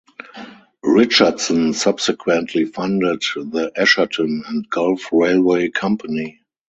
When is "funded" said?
2.65-3.21